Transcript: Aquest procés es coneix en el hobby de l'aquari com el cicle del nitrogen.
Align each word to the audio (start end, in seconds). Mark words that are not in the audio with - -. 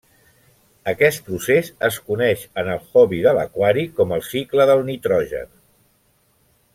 Aquest 0.91 1.19
procés 1.27 1.67
es 1.89 1.99
coneix 2.07 2.45
en 2.63 2.71
el 2.77 2.81
hobby 2.95 3.19
de 3.27 3.35
l'aquari 3.41 3.87
com 4.01 4.15
el 4.19 4.25
cicle 4.31 4.67
del 4.71 4.83
nitrogen. 4.89 5.53